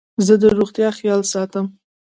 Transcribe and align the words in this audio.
زه 0.25 0.33
د 0.41 0.43
روغتیا 0.59 0.89
خیال 0.99 1.21
ساتم. 1.33 1.65